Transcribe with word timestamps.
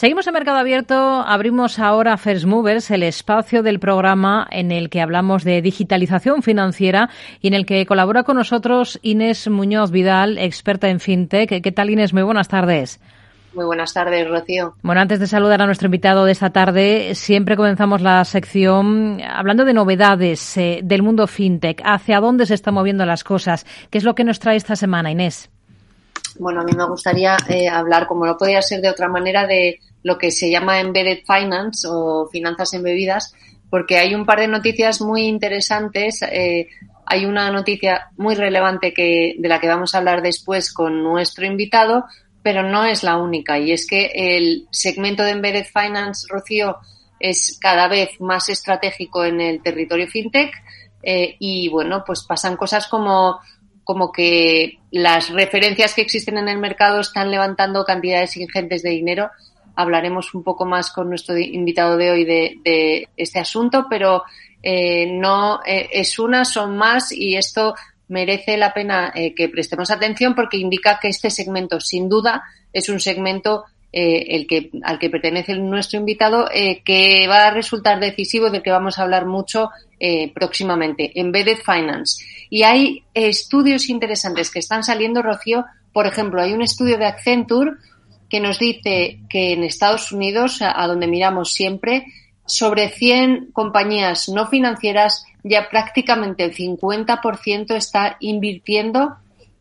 Seguimos 0.00 0.26
en 0.26 0.32
Mercado 0.32 0.56
Abierto. 0.56 0.94
Abrimos 0.94 1.78
ahora 1.78 2.16
First 2.16 2.46
Movers, 2.46 2.90
el 2.90 3.02
espacio 3.02 3.62
del 3.62 3.78
programa 3.78 4.48
en 4.50 4.72
el 4.72 4.88
que 4.88 5.02
hablamos 5.02 5.44
de 5.44 5.60
digitalización 5.60 6.42
financiera 6.42 7.10
y 7.42 7.48
en 7.48 7.52
el 7.52 7.66
que 7.66 7.84
colabora 7.84 8.22
con 8.22 8.38
nosotros 8.38 8.98
Inés 9.02 9.46
Muñoz 9.50 9.90
Vidal, 9.90 10.38
experta 10.38 10.88
en 10.88 11.00
fintech. 11.00 11.60
¿Qué 11.62 11.72
tal, 11.72 11.90
Inés? 11.90 12.14
Muy 12.14 12.22
buenas 12.22 12.48
tardes. 12.48 12.98
Muy 13.52 13.66
buenas 13.66 13.92
tardes, 13.92 14.26
Rocío. 14.26 14.74
Bueno, 14.80 15.02
antes 15.02 15.20
de 15.20 15.26
saludar 15.26 15.60
a 15.60 15.66
nuestro 15.66 15.88
invitado 15.88 16.24
de 16.24 16.32
esta 16.32 16.48
tarde, 16.48 17.14
siempre 17.14 17.54
comenzamos 17.54 18.00
la 18.00 18.24
sección 18.24 19.20
hablando 19.22 19.66
de 19.66 19.74
novedades 19.74 20.56
eh, 20.56 20.80
del 20.82 21.02
mundo 21.02 21.26
fintech. 21.26 21.82
¿Hacia 21.84 22.20
dónde 22.20 22.46
se 22.46 22.54
están 22.54 22.72
moviendo 22.72 23.04
las 23.04 23.22
cosas? 23.22 23.66
¿Qué 23.90 23.98
es 23.98 24.04
lo 24.04 24.14
que 24.14 24.24
nos 24.24 24.38
trae 24.38 24.56
esta 24.56 24.76
semana, 24.76 25.10
Inés? 25.10 25.50
Bueno, 26.40 26.62
a 26.62 26.64
mí 26.64 26.72
me 26.74 26.86
gustaría 26.86 27.36
eh, 27.50 27.68
hablar, 27.68 28.06
como 28.06 28.24
no 28.24 28.38
podía 28.38 28.62
ser 28.62 28.80
de 28.80 28.88
otra 28.88 29.08
manera, 29.08 29.46
de 29.46 29.78
lo 30.02 30.16
que 30.16 30.30
se 30.30 30.50
llama 30.50 30.80
embedded 30.80 31.18
finance 31.26 31.86
o 31.86 32.28
finanzas 32.32 32.72
embebidas, 32.72 33.34
porque 33.68 33.98
hay 33.98 34.14
un 34.14 34.24
par 34.24 34.40
de 34.40 34.48
noticias 34.48 35.02
muy 35.02 35.26
interesantes. 35.26 36.22
Eh, 36.22 36.68
hay 37.04 37.26
una 37.26 37.50
noticia 37.50 38.08
muy 38.16 38.34
relevante 38.36 38.94
que, 38.94 39.34
de 39.38 39.48
la 39.50 39.60
que 39.60 39.68
vamos 39.68 39.94
a 39.94 39.98
hablar 39.98 40.22
después 40.22 40.72
con 40.72 41.02
nuestro 41.02 41.44
invitado, 41.44 42.06
pero 42.42 42.62
no 42.62 42.86
es 42.86 43.02
la 43.02 43.18
única. 43.18 43.58
Y 43.58 43.72
es 43.72 43.86
que 43.86 44.10
el 44.14 44.66
segmento 44.70 45.22
de 45.24 45.32
embedded 45.32 45.66
finance, 45.66 46.26
Rocío, 46.26 46.78
es 47.18 47.58
cada 47.60 47.86
vez 47.86 48.18
más 48.18 48.48
estratégico 48.48 49.26
en 49.26 49.42
el 49.42 49.62
territorio 49.62 50.08
fintech. 50.08 50.54
Eh, 51.02 51.36
y 51.38 51.68
bueno, 51.68 52.02
pues 52.06 52.24
pasan 52.24 52.56
cosas 52.56 52.86
como 52.86 53.40
como 53.90 54.12
que 54.12 54.78
las 54.92 55.30
referencias 55.30 55.94
que 55.94 56.02
existen 56.02 56.38
en 56.38 56.48
el 56.48 56.58
mercado 56.58 57.00
están 57.00 57.28
levantando 57.28 57.84
cantidades 57.84 58.36
ingentes 58.36 58.84
de 58.84 58.90
dinero. 58.90 59.30
Hablaremos 59.74 60.32
un 60.32 60.44
poco 60.44 60.64
más 60.64 60.92
con 60.92 61.08
nuestro 61.08 61.36
invitado 61.36 61.96
de 61.96 62.10
hoy 62.12 62.24
de, 62.24 63.08
este 63.16 63.40
asunto, 63.40 63.86
pero 63.90 64.22
eh, 64.62 65.10
no 65.10 65.58
eh, 65.66 65.88
es 65.92 66.20
una, 66.20 66.44
son 66.44 66.76
más 66.76 67.10
y 67.10 67.34
esto 67.34 67.74
merece 68.06 68.56
la 68.56 68.72
pena 68.72 69.10
eh, 69.12 69.34
que 69.34 69.48
prestemos 69.48 69.90
atención 69.90 70.36
porque 70.36 70.58
indica 70.58 71.00
que 71.02 71.08
este 71.08 71.28
segmento, 71.28 71.80
sin 71.80 72.08
duda, 72.08 72.44
es 72.72 72.88
un 72.88 73.00
segmento 73.00 73.64
al 73.92 75.00
que 75.00 75.10
pertenece 75.10 75.56
nuestro 75.56 75.98
invitado, 75.98 76.48
que 76.84 77.26
va 77.26 77.48
a 77.48 77.50
resultar 77.50 77.98
decisivo, 77.98 78.48
del 78.48 78.62
que 78.62 78.70
vamos 78.70 79.00
a 79.00 79.02
hablar 79.02 79.26
mucho 79.26 79.70
próximamente, 80.34 81.12
Embedded 81.14 81.58
Finance. 81.58 82.24
Y 82.48 82.62
hay 82.62 83.04
estudios 83.14 83.88
interesantes 83.88 84.50
que 84.50 84.58
están 84.58 84.82
saliendo, 84.82 85.22
Rocío. 85.22 85.66
Por 85.92 86.06
ejemplo, 86.06 86.42
hay 86.42 86.52
un 86.52 86.62
estudio 86.62 86.98
de 86.98 87.06
Accenture 87.06 87.72
que 88.30 88.40
nos 88.40 88.58
dice 88.58 89.20
que 89.28 89.52
en 89.52 89.64
Estados 89.64 90.12
Unidos, 90.12 90.62
a, 90.62 90.86
donde 90.86 91.06
miramos 91.06 91.52
siempre, 91.52 92.06
sobre 92.46 92.88
100 92.88 93.50
compañías 93.52 94.28
no 94.28 94.46
financieras, 94.46 95.24
ya 95.42 95.68
prácticamente 95.68 96.44
el 96.44 96.54
50% 96.54 97.74
está 97.76 98.16
invirtiendo 98.20 99.16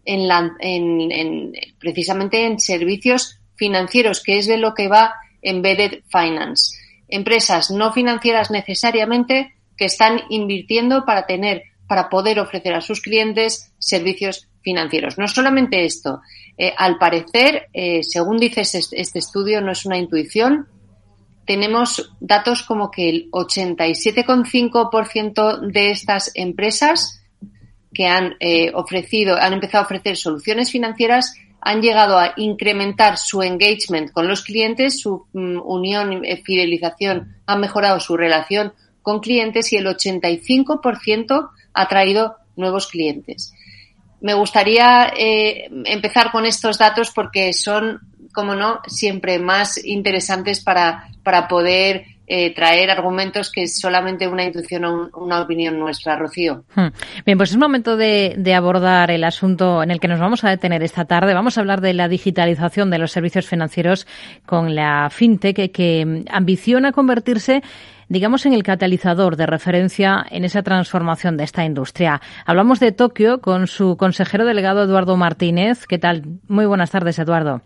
en, 0.05 0.27
la, 0.27 0.51
en, 0.59 1.53
precisamente 1.79 2.45
en 2.45 2.59
servicios 2.59 3.39
financieros, 3.55 4.23
que 4.23 4.37
es 4.37 4.47
de 4.47 4.57
lo 4.57 4.73
que 4.73 4.87
va 4.87 5.15
Embedded 5.41 6.03
Finance. 6.09 6.77
Empresas 7.07 7.71
no 7.71 7.91
financieras 7.91 8.51
necesariamente 8.51 9.53
que 9.80 9.85
están 9.85 10.19
invirtiendo 10.30 11.05
para 11.05 11.25
tener, 11.25 11.63
para 11.88 12.09
poder 12.09 12.41
ofrecer 12.41 12.73
a 12.73 12.81
sus 12.81 12.99
clientes 13.02 13.72
servicios 13.80 14.49
financieros. 14.61 15.17
No 15.17 15.30
solamente 15.30 15.85
esto, 15.85 16.19
eh, 16.58 16.73
al 16.77 16.97
parecer, 16.97 17.69
eh, 17.72 18.03
según 18.03 18.38
dice 18.38 18.59
este, 18.61 19.00
este, 19.00 19.19
estudio, 19.19 19.61
no 19.61 19.72
es 19.72 19.85
una 19.85 19.97
intuición, 19.97 20.67
tenemos 21.45 22.11
datos 22.19 22.63
como 22.63 22.91
que 22.91 23.07
el 23.09 23.31
87,5% 23.31 25.72
de 25.72 25.91
estas 25.91 26.31
empresas 26.35 27.23
que 27.94 28.05
han 28.05 28.35
eh, 28.41 28.73
ofrecido, 28.75 29.38
han 29.41 29.53
empezado 29.53 29.84
a 29.84 29.85
ofrecer 29.85 30.17
soluciones 30.17 30.72
financieras, 30.72 31.35
han 31.61 31.81
llegado 31.81 32.19
a 32.19 32.34
incrementar 32.35 33.17
su 33.17 33.41
engagement 33.41 34.11
con 34.11 34.28
los 34.28 34.44
clientes, 34.44 35.00
su 35.01 35.25
mm, 35.31 35.61
unión, 35.63 36.22
fidelización, 36.44 37.38
han 37.46 37.61
mejorado 37.61 38.01
su 38.01 38.17
relación 38.17 38.73
con 39.09 39.22
clientes 39.22 39.74
y 39.74 39.78
el 39.78 39.88
85% 39.88 41.50
ha 41.74 41.88
traído 41.88 42.36
nuevos 42.56 42.86
clientes 42.86 43.53
me 44.22 44.34
gustaría 44.34 45.14
eh, 45.18 45.70
empezar 45.86 46.31
con 46.31 46.46
estos 46.46 46.78
datos 46.78 47.12
porque 47.12 47.53
son, 47.53 48.00
como 48.34 48.56
no, 48.56 48.80
siempre 48.88 49.40
más 49.40 49.84
interesantes 49.84 50.62
para, 50.62 51.09
para 51.24 51.47
poder 51.47 52.06
eh, 52.28 52.53
traer 52.53 52.92
argumentos 52.92 53.52
que 53.52 53.68
solamente 53.68 54.28
una 54.28 54.44
intuición 54.44 54.86
o 54.86 55.09
una 55.16 55.41
opinión 55.41 55.80
nuestra, 55.80 56.16
Rocío. 56.16 56.64
Hmm. 56.76 56.90
Bien, 57.26 57.38
pues 57.38 57.52
es 57.52 57.58
momento 57.58 57.97
de, 57.97 58.36
de, 58.38 58.53
abordar 58.53 59.09
el 59.09 59.24
asunto 59.24 59.81
en 59.81 59.90
el 59.90 60.00
que 60.00 60.08
nos 60.08 60.20
vamos 60.20 60.44
a 60.44 60.50
detener 60.50 60.84
esta 60.84 61.06
tarde. 61.06 61.34
Vamos 61.34 61.58
a 61.58 61.62
hablar 61.62 61.81
de 61.81 61.94
la 61.94 62.08
digitalización 62.08 62.91
de 62.91 63.00
los 63.00 63.12
servicios 63.12 63.47
financieros 63.47 64.06
con 64.46 64.76
la 64.76 65.09
FinTech 65.09 65.72
que 65.72 66.26
ambiciona 66.30 66.91
convertirse 66.91 67.64
digamos, 68.09 68.46
en 68.46 68.53
el 68.53 68.64
catalizador 68.64 69.38
de 69.38 69.46
referencia 69.46 70.25
en 70.30 70.44
esa 70.44 70.64
transformación 70.64 71.38
de 71.38 71.46
esta 71.46 71.64
industria. 71.64 72.22
Hablamos 72.46 72.80
de 72.80 72.92
Tokio 72.92 73.40
con 73.40 73.68
su 73.68 73.96
consejero 73.96 74.46
delegado 74.46 74.84
Eduardo 74.84 75.16
Martínez. 75.16 75.86
¿Qué 75.88 75.97
tal? 75.97 76.24
Muy 76.47 76.66
buenas 76.66 76.92
tardes, 76.92 77.18
Eduardo. 77.20 77.62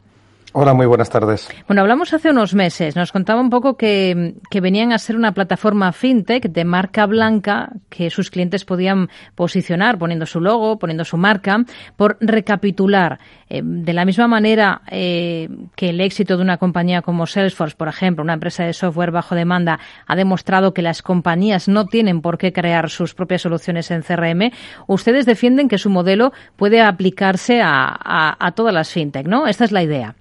Hola, 0.56 0.76
muy 0.76 0.86
buenas 0.86 1.10
tardes. 1.10 1.50
Bueno, 1.68 1.82
hablamos 1.82 2.14
hace 2.14 2.30
unos 2.30 2.54
meses. 2.54 2.96
Nos 2.96 3.12
contaba 3.12 3.42
un 3.42 3.50
poco 3.50 3.76
que, 3.76 4.36
venían 4.62 4.94
a 4.94 5.00
ser 5.00 5.16
una 5.16 5.32
plataforma 5.32 5.92
fintech 5.92 6.44
de 6.44 6.64
marca 6.64 7.08
blanca 7.08 7.72
que 7.90 8.12
sus 8.12 8.30
clientes 8.30 8.64
podían 8.64 9.10
posicionar 9.34 9.98
poniendo 9.98 10.28
su 10.28 10.40
logo, 10.40 10.78
poniendo 10.78 11.06
su 11.06 11.18
marca. 11.18 11.66
Por 11.98 12.18
recapitular, 12.22 13.18
eh, 13.50 13.64
de 13.64 13.94
la 13.94 14.06
misma 14.06 14.28
manera 14.28 14.84
eh, 14.92 15.50
que 15.76 15.90
el 15.90 16.00
éxito 16.00 16.38
de 16.38 16.44
una 16.44 16.58
compañía 16.58 17.02
como 17.02 17.26
Salesforce, 17.26 17.76
por 17.76 17.88
ejemplo, 17.88 18.24
una 18.24 18.34
empresa 18.34 18.64
de 18.64 18.74
software 18.74 19.10
bajo 19.10 19.34
demanda, 19.34 19.80
ha 20.06 20.16
demostrado 20.16 20.72
que 20.72 20.84
las 20.84 21.02
compañías 21.02 21.68
no 21.68 21.88
tienen 21.88 22.22
por 22.22 22.38
qué 22.38 22.54
crear 22.54 22.92
sus 22.92 23.16
propias 23.16 23.42
soluciones 23.42 23.90
en 23.90 24.04
CRM, 24.04 24.52
ustedes 24.86 25.26
defienden 25.26 25.68
que 25.68 25.80
su 25.80 25.90
modelo 25.90 26.32
puede 26.58 26.80
aplicarse 26.80 27.60
a, 27.64 28.38
a 28.40 28.52
todas 28.52 28.74
las 28.74 28.92
fintech, 28.92 29.26
¿no? 29.28 29.48
Esta 29.48 29.66
es 29.66 29.72
la 29.72 29.82
idea. 29.82 30.16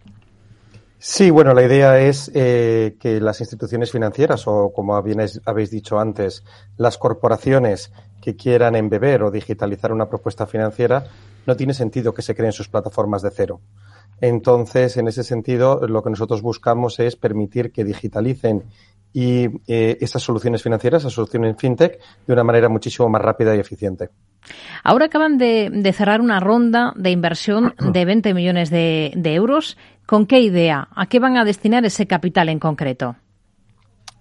Sí, 1.05 1.31
bueno, 1.31 1.53
la 1.53 1.65
idea 1.65 1.99
es 2.01 2.31
eh, 2.33 2.97
que 3.01 3.21
las 3.21 3.41
instituciones 3.41 3.91
financieras 3.91 4.47
o, 4.47 4.73
como 4.73 4.95
habéis 4.95 5.71
dicho 5.73 5.99
antes, 5.99 6.45
las 6.77 6.97
corporaciones 6.97 7.91
que 8.21 8.37
quieran 8.37 8.77
embeber 8.77 9.25
o 9.25 9.33
digitalizar 9.33 9.91
una 9.91 10.09
propuesta 10.09 10.47
financiera, 10.47 11.05
no 11.45 11.57
tiene 11.57 11.75
sentido 11.75 12.15
que 12.15 12.23
se 12.23 12.37
creen 12.37 12.53
sus 12.53 12.69
plataformas 12.69 13.21
de 13.23 13.33
cero. 13.33 13.61
Entonces, 14.21 14.97
en 14.97 15.09
ese 15.09 15.25
sentido, 15.25 15.81
lo 15.89 16.05
que 16.05 16.11
nosotros 16.11 16.41
buscamos 16.41 17.01
es 17.01 17.17
permitir 17.17 17.73
que 17.73 17.83
digitalicen 17.83 18.63
y 19.13 19.47
eh, 19.67 19.99
esas 20.01 20.23
soluciones 20.23 20.63
financieras, 20.63 21.03
esas 21.03 21.15
soluciones 21.15 21.57
fintech, 21.59 21.99
de 22.29 22.33
una 22.33 22.45
manera 22.45 22.69
muchísimo 22.69 23.09
más 23.09 23.23
rápida 23.23 23.57
y 23.57 23.59
eficiente. 23.59 24.11
Ahora 24.83 25.07
acaban 25.07 25.39
de, 25.39 25.93
cerrar 25.95 26.21
una 26.21 26.41
ronda 26.41 26.93
de 26.97 27.11
inversión 27.11 27.75
de 27.79 28.05
20 28.05 28.35
millones 28.35 28.71
de, 28.71 29.13
euros. 29.25 29.77
¿Con 30.07 30.27
qué 30.27 30.41
idea? 30.41 30.89
¿A 30.95 31.07
qué 31.07 31.19
van 31.19 31.37
a 31.37 31.45
destinar 31.45 31.85
ese 31.85 32.07
capital 32.07 32.49
en 32.49 32.59
concreto? 32.59 33.17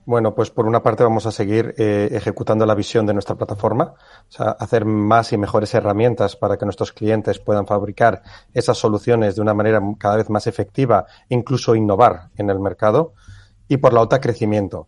Bueno, 0.06 0.34
pues 0.34 0.50
por 0.50 0.66
una 0.66 0.82
parte 0.82 1.04
vamos 1.04 1.26
a 1.28 1.32
seguir 1.32 1.76
eh, 1.78 2.10
ejecutando 2.12 2.66
la 2.66 2.74
visión 2.74 3.06
de 3.06 3.14
nuestra 3.14 3.36
plataforma, 3.36 3.94
o 3.94 4.32
sea, 4.32 4.50
hacer 4.60 4.84
más 4.84 5.32
y 5.32 5.38
mejores 5.38 5.74
herramientas 5.76 6.36
para 6.36 6.58
que 6.58 6.66
nuestros 6.66 6.92
clientes 6.92 7.38
puedan 7.40 7.68
fabricar 7.68 8.24
esas 8.52 8.78
soluciones 8.78 9.36
de 9.36 9.42
una 9.42 9.54
manera 9.54 9.80
cada 10.00 10.18
vez 10.18 10.30
más 10.30 10.48
efectiva, 10.48 11.06
incluso 11.30 11.76
innovar 11.76 12.30
en 12.36 12.50
el 12.50 12.60
mercado. 12.60 13.14
Y 13.68 13.78
por 13.78 13.94
la 13.94 14.02
otra, 14.02 14.20
crecimiento. 14.20 14.88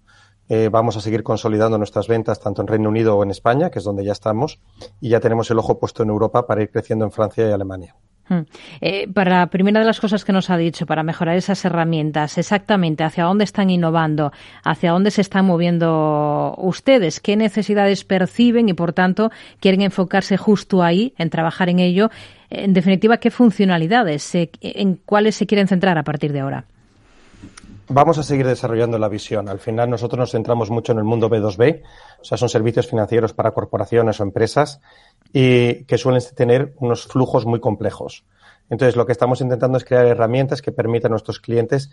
Eh, 0.55 0.69
vamos 0.69 0.95
a 0.95 1.01
seguir 1.01 1.23
consolidando 1.23 1.79
nuestras 1.79 2.07
ventas 2.07 2.39
tanto 2.39 2.61
en 2.61 2.67
Reino 2.67 2.89
Unido 2.89 3.17
o 3.17 3.23
en 3.23 3.31
España, 3.31 3.71
que 3.71 3.79
es 3.79 3.85
donde 3.85 4.05
ya 4.05 4.11
estamos, 4.11 4.59
y 5.01 5.09
ya 5.09 5.19
tenemos 5.19 5.49
el 5.49 5.57
ojo 5.57 5.79
puesto 5.79 6.03
en 6.03 6.09
Europa 6.09 6.45
para 6.45 6.61
ir 6.61 6.69
creciendo 6.69 7.05
en 7.05 7.11
Francia 7.11 7.49
y 7.49 7.51
Alemania. 7.51 7.95
Hmm. 8.29 8.41
Eh, 8.79 9.07
para 9.11 9.47
primera 9.47 9.79
de 9.79 9.85
las 9.87 9.99
cosas 9.99 10.23
que 10.23 10.31
nos 10.31 10.51
ha 10.51 10.57
dicho, 10.57 10.85
para 10.85 11.01
mejorar 11.01 11.37
esas 11.37 11.65
herramientas, 11.65 12.37
exactamente 12.37 13.03
hacia 13.03 13.23
dónde 13.23 13.45
están 13.45 13.71
innovando, 13.71 14.31
hacia 14.63 14.91
dónde 14.91 15.09
se 15.09 15.21
están 15.21 15.47
moviendo 15.47 16.53
ustedes, 16.59 17.19
qué 17.19 17.35
necesidades 17.35 18.03
perciben 18.03 18.69
y, 18.69 18.73
por 18.73 18.93
tanto, 18.93 19.31
quieren 19.59 19.81
enfocarse 19.81 20.37
justo 20.37 20.83
ahí, 20.83 21.15
en 21.17 21.31
trabajar 21.31 21.69
en 21.69 21.79
ello. 21.79 22.11
En 22.51 22.73
definitiva, 22.73 23.17
qué 23.17 23.31
funcionalidades, 23.31 24.29
en 24.35 24.99
cuáles 25.03 25.35
se 25.35 25.47
quieren 25.47 25.67
centrar 25.67 25.97
a 25.97 26.03
partir 26.03 26.31
de 26.31 26.41
ahora. 26.41 26.65
Vamos 27.89 28.17
a 28.17 28.23
seguir 28.23 28.47
desarrollando 28.47 28.97
la 28.97 29.09
visión. 29.09 29.49
Al 29.49 29.59
final 29.59 29.89
nosotros 29.89 30.17
nos 30.17 30.31
centramos 30.31 30.69
mucho 30.69 30.93
en 30.93 30.99
el 30.99 31.03
mundo 31.03 31.29
B2B, 31.29 31.83
o 32.21 32.23
sea, 32.23 32.37
son 32.37 32.47
servicios 32.47 32.87
financieros 32.87 33.33
para 33.33 33.51
corporaciones 33.51 34.19
o 34.19 34.23
empresas 34.23 34.79
y 35.33 35.83
que 35.83 35.97
suelen 35.97 36.21
tener 36.35 36.73
unos 36.77 37.05
flujos 37.05 37.45
muy 37.45 37.59
complejos. 37.59 38.23
Entonces, 38.73 38.95
lo 38.95 39.05
que 39.05 39.11
estamos 39.11 39.39
intentando 39.39 39.77
es 39.77 39.85
crear 39.85 40.07
herramientas 40.07 40.63
que 40.63 40.71
permitan 40.71 41.11
a 41.11 41.13
nuestros 41.13 41.39
clientes 41.39 41.91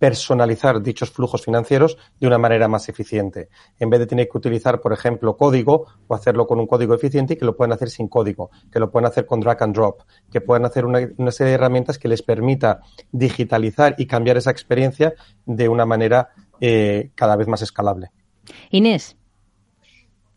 personalizar 0.00 0.82
dichos 0.82 1.12
flujos 1.12 1.44
financieros 1.44 1.96
de 2.18 2.26
una 2.26 2.38
manera 2.38 2.66
más 2.66 2.88
eficiente. 2.88 3.50
En 3.78 3.88
vez 3.88 4.00
de 4.00 4.08
tener 4.08 4.28
que 4.28 4.36
utilizar, 4.36 4.80
por 4.80 4.92
ejemplo, 4.92 5.36
código 5.36 5.86
o 6.08 6.14
hacerlo 6.16 6.48
con 6.48 6.58
un 6.58 6.66
código 6.66 6.92
eficiente 6.92 7.34
y 7.34 7.36
que 7.36 7.44
lo 7.44 7.56
puedan 7.56 7.72
hacer 7.72 7.88
sin 7.88 8.08
código, 8.08 8.50
que 8.72 8.80
lo 8.80 8.90
puedan 8.90 9.08
hacer 9.08 9.26
con 9.26 9.38
drag 9.38 9.62
and 9.62 9.76
drop, 9.76 10.02
que 10.28 10.40
puedan 10.40 10.64
hacer 10.64 10.86
una, 10.86 11.08
una 11.18 11.30
serie 11.30 11.50
de 11.50 11.54
herramientas 11.54 12.00
que 12.00 12.08
les 12.08 12.22
permita 12.22 12.80
digitalizar 13.12 13.94
y 13.96 14.08
cambiar 14.08 14.38
esa 14.38 14.50
experiencia 14.50 15.14
de 15.46 15.68
una 15.68 15.86
manera 15.86 16.30
eh, 16.60 17.12
cada 17.14 17.36
vez 17.36 17.46
más 17.46 17.62
escalable. 17.62 18.10
Inés. 18.70 19.17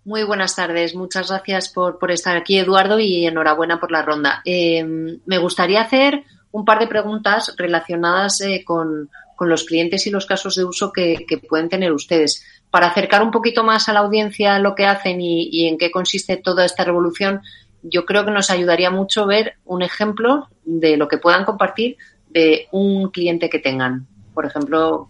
Muy 0.04 0.24
buenas 0.24 0.56
tardes. 0.56 0.96
Muchas 0.96 1.30
gracias 1.30 1.70
por, 1.70 2.00
por 2.00 2.12
estar 2.12 2.36
aquí, 2.36 2.58
Eduardo, 2.58 3.00
y 3.00 3.28
enhorabuena 3.28 3.80
por 3.80 3.92
la 3.92 4.02
ronda. 4.02 4.42
Eh, 4.46 4.84
me 4.84 5.38
gustaría 5.38 5.82
hacer 5.82 6.24
un 6.52 6.66
par 6.66 6.80
de 6.80 6.88
preguntas 6.88 7.54
relacionadas 7.58 8.42
eh, 8.42 8.64
con, 8.66 9.10
los 9.44 9.64
clientes 9.64 10.06
y 10.06 10.12
los 10.12 10.28
casos 10.28 10.54
de 10.54 10.64
uso 10.64 10.92
que, 10.92 11.26
que, 11.28 11.40
pueden 11.40 11.68
tener 11.68 11.92
ustedes. 11.94 12.46
Para 12.70 12.86
acercar 12.86 13.24
un 13.24 13.32
poquito 13.32 13.64
más 13.64 13.90
a 13.90 13.94
la 13.94 14.02
audiencia 14.02 14.60
lo 14.60 14.76
que 14.76 14.86
hacen 14.86 15.20
y, 15.20 15.50
y 15.52 15.68
en 15.68 15.80
qué 15.80 15.90
consiste 15.90 16.38
toda 16.38 16.64
esta 16.64 16.84
revolución, 16.84 17.42
yo 17.82 18.06
creo 18.06 18.24
que 18.24 18.30
nos 18.30 18.52
ayudaría 18.52 18.92
mucho 18.92 19.26
ver 19.26 19.56
un 19.66 19.82
ejemplo 19.82 20.48
de 20.64 20.96
lo 20.96 21.08
que 21.08 21.18
puedan 21.18 21.44
compartir 21.44 21.98
de 22.30 22.68
un 22.72 23.10
cliente 23.10 23.50
que 23.50 23.58
tengan. 23.58 24.06
Por 24.36 24.46
ejemplo, 24.46 25.10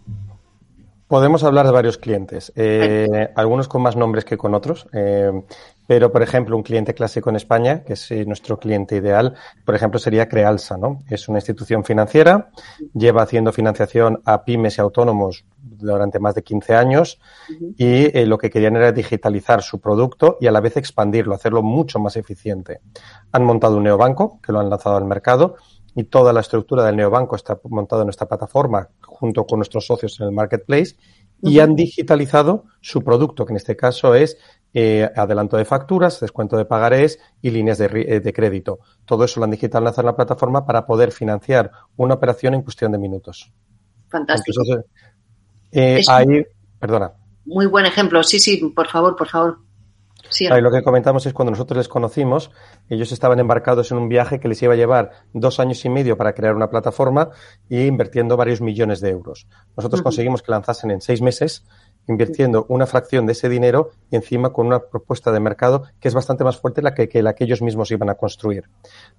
Podemos 1.12 1.44
hablar 1.44 1.66
de 1.66 1.72
varios 1.72 1.98
clientes, 1.98 2.54
eh, 2.56 3.28
algunos 3.36 3.68
con 3.68 3.82
más 3.82 3.96
nombres 3.96 4.24
que 4.24 4.38
con 4.38 4.54
otros, 4.54 4.86
eh, 4.94 5.30
pero 5.86 6.10
por 6.10 6.22
ejemplo 6.22 6.56
un 6.56 6.62
cliente 6.62 6.94
clásico 6.94 7.28
en 7.28 7.36
España, 7.36 7.82
que 7.84 7.92
es 7.92 8.10
eh, 8.12 8.24
nuestro 8.24 8.58
cliente 8.58 8.96
ideal, 8.96 9.34
por 9.66 9.74
ejemplo 9.74 10.00
sería 10.00 10.26
Crealsa, 10.26 10.78
¿no? 10.78 11.02
Es 11.10 11.28
una 11.28 11.36
institución 11.36 11.84
financiera, 11.84 12.48
lleva 12.94 13.24
haciendo 13.24 13.52
financiación 13.52 14.22
a 14.24 14.42
pymes 14.42 14.78
y 14.78 14.80
autónomos 14.80 15.44
durante 15.62 16.18
más 16.18 16.34
de 16.34 16.42
15 16.42 16.74
años 16.74 17.20
y 17.76 18.16
eh, 18.18 18.24
lo 18.24 18.38
que 18.38 18.48
querían 18.48 18.76
era 18.76 18.90
digitalizar 18.90 19.62
su 19.62 19.80
producto 19.80 20.38
y 20.40 20.46
a 20.46 20.50
la 20.50 20.60
vez 20.60 20.78
expandirlo, 20.78 21.34
hacerlo 21.34 21.62
mucho 21.62 21.98
más 21.98 22.16
eficiente. 22.16 22.80
Han 23.32 23.44
montado 23.44 23.76
un 23.76 23.82
neobanco 23.82 24.40
que 24.40 24.52
lo 24.52 24.60
han 24.60 24.70
lanzado 24.70 24.96
al 24.96 25.04
mercado 25.04 25.56
y 25.94 26.04
toda 26.04 26.32
la 26.32 26.40
estructura 26.40 26.84
del 26.84 26.96
neobanco 26.96 27.36
está 27.36 27.60
montada 27.64 28.02
en 28.02 28.06
nuestra 28.06 28.26
plataforma 28.26 28.88
junto 29.02 29.46
con 29.46 29.58
nuestros 29.58 29.86
socios 29.86 30.18
en 30.20 30.26
el 30.26 30.32
marketplace 30.32 30.96
y 31.42 31.58
han 31.58 31.74
digitalizado 31.74 32.64
su 32.80 33.02
producto, 33.02 33.44
que 33.44 33.52
en 33.52 33.56
este 33.56 33.76
caso 33.76 34.14
es 34.14 34.38
eh, 34.74 35.10
adelanto 35.16 35.56
de 35.56 35.64
facturas, 35.64 36.20
descuento 36.20 36.56
de 36.56 36.64
pagarés 36.64 37.18
y 37.42 37.50
líneas 37.50 37.78
de, 37.78 37.86
eh, 38.08 38.20
de, 38.20 38.32
crédito. 38.32 38.78
Todo 39.04 39.24
eso 39.24 39.40
lo 39.40 39.44
han 39.44 39.50
digitalizado 39.50 40.02
en 40.02 40.06
la 40.06 40.16
plataforma 40.16 40.64
para 40.64 40.86
poder 40.86 41.10
financiar 41.10 41.72
una 41.96 42.14
operación 42.14 42.54
en 42.54 42.62
cuestión 42.62 42.92
de 42.92 42.98
minutos. 42.98 43.52
Fantástico. 44.08 44.62
Entonces, 44.62 44.90
eh, 45.72 46.02
ahí, 46.08 46.46
perdona. 46.78 47.12
Muy 47.44 47.66
buen 47.66 47.86
ejemplo. 47.86 48.22
Sí, 48.22 48.38
sí, 48.38 48.72
por 48.74 48.88
favor, 48.88 49.16
por 49.16 49.28
favor. 49.28 49.58
Sí. 50.32 50.48
Ahí 50.50 50.60
lo 50.60 50.70
que 50.70 50.82
comentamos 50.82 51.26
es 51.26 51.32
cuando 51.32 51.50
nosotros 51.50 51.76
les 51.76 51.88
conocimos, 51.88 52.50
ellos 52.88 53.12
estaban 53.12 53.38
embarcados 53.38 53.92
en 53.92 53.98
un 53.98 54.08
viaje 54.08 54.40
que 54.40 54.48
les 54.48 54.62
iba 54.62 54.72
a 54.72 54.76
llevar 54.76 55.10
dos 55.32 55.60
años 55.60 55.84
y 55.84 55.88
medio 55.88 56.16
para 56.16 56.32
crear 56.32 56.56
una 56.56 56.70
plataforma 56.70 57.30
y 57.68 57.86
invirtiendo 57.86 58.36
varios 58.36 58.60
millones 58.60 59.00
de 59.00 59.10
euros. 59.10 59.46
Nosotros 59.76 60.00
uh 60.00 60.02
-huh. 60.02 60.04
conseguimos 60.04 60.42
que 60.42 60.50
lanzasen 60.50 60.90
en 60.90 61.00
seis 61.00 61.20
meses 61.22 61.64
invirtiendo 62.08 62.66
una 62.68 62.86
fracción 62.86 63.26
de 63.26 63.32
ese 63.32 63.48
dinero 63.48 63.90
y 64.10 64.16
encima 64.16 64.52
con 64.52 64.66
una 64.66 64.80
propuesta 64.80 65.32
de 65.32 65.40
mercado 65.40 65.84
que 66.00 66.08
es 66.08 66.14
bastante 66.14 66.44
más 66.44 66.58
fuerte 66.58 66.82
la 66.82 66.94
que, 66.94 67.22
la 67.22 67.34
que 67.34 67.44
ellos 67.44 67.62
mismos 67.62 67.90
iban 67.90 68.10
a 68.10 68.14
construir. 68.14 68.68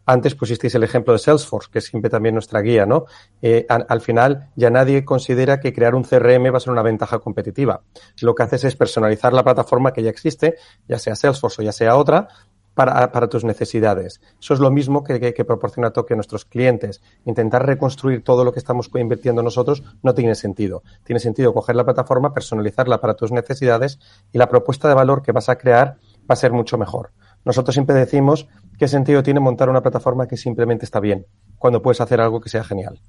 Antes 0.05 0.35
pusisteis 0.35 0.75
el 0.75 0.83
ejemplo 0.83 1.13
de 1.13 1.19
Salesforce, 1.19 1.69
que 1.71 1.79
es 1.79 1.85
siempre 1.85 2.09
también 2.09 2.35
nuestra 2.35 2.61
guía, 2.61 2.85
¿no? 2.85 3.05
Eh, 3.41 3.65
al, 3.69 4.01
final 4.01 4.49
ya 4.55 4.69
nadie 4.69 5.05
considera 5.05 5.59
que 5.59 5.73
crear 5.73 5.95
un 5.95 6.03
CRM 6.03 6.53
va 6.53 6.57
a 6.57 6.59
ser 6.59 6.71
una 6.71 6.81
ventaja 6.81 7.19
competitiva. 7.19 7.81
Lo 8.21 8.35
que 8.35 8.43
haces 8.43 8.65
es 8.65 8.75
personalizar 8.75 9.33
la 9.33 9.43
plataforma 9.43 9.93
que 9.93 10.03
ya 10.03 10.09
existe, 10.09 10.55
ya 10.87 10.99
sea 10.99 11.15
Salesforce 11.15 11.61
o 11.61 11.65
ya 11.65 11.71
sea 11.71 11.95
otra, 11.95 12.27
para, 12.73 13.11
para, 13.11 13.27
tus 13.27 13.43
necesidades. 13.43 14.21
Eso 14.39 14.53
es 14.53 14.59
lo 14.59 14.71
mismo 14.71 15.03
que, 15.03 15.33
que, 15.33 15.45
proporciona 15.45 15.91
Toque 15.91 16.13
a 16.13 16.17
nuestros 16.17 16.45
clientes. 16.45 17.01
Intentar 17.25 17.65
reconstruir 17.65 18.23
todo 18.23 18.43
lo 18.43 18.51
que 18.51 18.59
estamos 18.59 18.89
invirtiendo 18.95 19.43
nosotros 19.43 19.83
no 20.01 20.13
tiene 20.13 20.35
sentido. 20.35 20.83
Tiene 21.03 21.19
sentido 21.19 21.53
coger 21.53 21.75
la 21.75 21.85
plataforma, 21.85 22.33
personalizarla 22.33 22.99
para 22.99 23.15
tus 23.15 23.31
necesidades 23.31 23.99
y 24.31 24.37
la 24.37 24.49
propuesta 24.49 24.87
de 24.87 24.95
valor 24.95 25.21
que 25.21 25.31
vas 25.31 25.49
a 25.49 25.57
crear 25.57 25.97
va 26.29 26.33
a 26.33 26.35
ser 26.35 26.51
mucho 26.51 26.77
mejor. 26.77 27.11
Nosotros 27.45 27.73
siempre 27.73 27.95
decimos 27.95 28.47
qué 28.77 28.87
sentido 28.87 29.23
tiene 29.23 29.39
montar 29.39 29.69
una 29.69 29.81
plataforma 29.81 30.27
que 30.27 30.37
simplemente 30.37 30.85
está 30.85 30.99
bien, 30.99 31.25
cuando 31.57 31.81
puedes 31.81 32.01
hacer 32.01 32.21
algo 32.21 32.39
que 32.39 32.49
sea 32.49 32.63
genial. 32.63 32.99